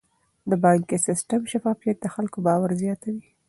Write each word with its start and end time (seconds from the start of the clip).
د 0.49 0.51
بانکي 0.63 0.97
سیستم 1.07 1.41
شفافیت 1.51 1.97
د 2.01 2.05
خلکو 2.15 2.37
باور 2.45 2.71
زیاتوي. 2.81 3.25